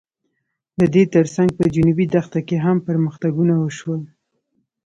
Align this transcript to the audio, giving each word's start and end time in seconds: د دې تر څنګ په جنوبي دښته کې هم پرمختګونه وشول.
د 0.79 0.81
دې 0.93 1.03
تر 1.15 1.25
څنګ 1.35 1.49
په 1.57 1.63
جنوبي 1.75 2.05
دښته 2.13 2.39
کې 2.47 2.57
هم 2.65 2.77
پرمختګونه 2.87 3.53
وشول. 3.57 4.01